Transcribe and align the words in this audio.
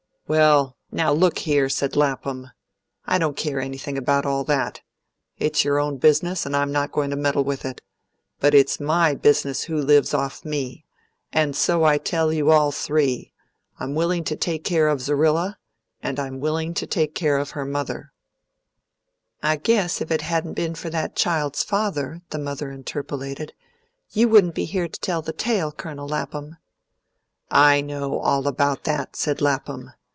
"Well, 0.27 0.77
now, 0.93 1.11
look 1.11 1.39
here," 1.39 1.67
said 1.67 1.97
Lapham. 1.97 2.51
"I 3.05 3.17
don't 3.17 3.35
care 3.35 3.59
anything 3.59 3.97
about 3.97 4.25
all 4.25 4.45
that. 4.45 4.79
It's 5.37 5.65
your 5.65 5.77
own 5.77 5.97
business, 5.97 6.45
and 6.45 6.55
I'm 6.55 6.71
not 6.71 6.93
going 6.93 7.09
to 7.09 7.17
meddle 7.17 7.43
with 7.43 7.65
it. 7.65 7.81
But 8.39 8.53
it's 8.53 8.79
my 8.79 9.13
business 9.13 9.63
who 9.63 9.75
lives 9.75 10.13
off 10.13 10.45
me; 10.45 10.85
and 11.33 11.53
so 11.53 11.83
I 11.83 11.97
tell 11.97 12.31
you 12.31 12.49
all 12.49 12.71
three, 12.71 13.33
I'm 13.77 13.93
willing 13.93 14.23
to 14.23 14.37
take 14.37 14.63
care 14.63 14.87
of 14.87 15.01
Zerrilla, 15.01 15.57
and 16.01 16.17
I'm 16.17 16.39
willing 16.39 16.73
to 16.75 16.87
take 16.87 17.13
care 17.13 17.37
of 17.37 17.49
her 17.51 17.65
mother" 17.65 18.13
"I 19.43 19.57
guess 19.57 19.99
if 19.99 20.11
it 20.11 20.21
hadn't 20.21 20.53
been 20.53 20.75
for 20.75 20.89
that 20.91 21.13
child's 21.13 21.61
father," 21.61 22.21
the 22.29 22.39
mother 22.39 22.71
interpolated, 22.71 23.51
"you 24.11 24.29
wouldn't 24.29 24.55
been 24.55 24.67
here 24.67 24.87
to 24.87 24.99
tell 25.01 25.21
the 25.21 25.33
tale, 25.33 25.73
Colonel 25.73 26.07
Lapham." 26.07 26.55
"I 27.49 27.81
know 27.81 28.17
all 28.19 28.47
about 28.47 28.85
that," 28.85 29.17
said 29.17 29.41
Lapham. 29.41 29.91